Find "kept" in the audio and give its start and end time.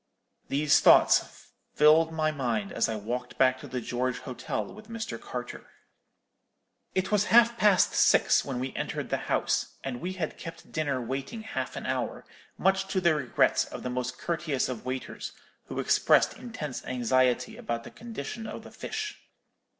10.39-10.71